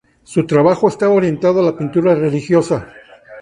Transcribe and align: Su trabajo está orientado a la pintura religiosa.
Su 0.23 0.47
trabajo 0.47 0.87
está 0.89 1.09
orientado 1.09 1.59
a 1.59 1.63
la 1.71 1.77
pintura 1.77 2.15
religiosa. 2.15 2.87